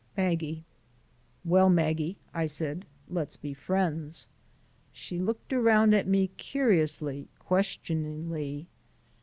"Maggie" 0.17 0.65
"Well, 1.45 1.69
Maggie," 1.69 2.17
I 2.33 2.47
said, 2.47 2.87
"let's 3.07 3.37
be 3.37 3.53
friends." 3.53 4.25
She 4.91 5.19
looked 5.19 5.53
around 5.53 5.93
at 5.93 6.07
me 6.07 6.29
curiously, 6.37 7.27
questioningly. 7.37 8.65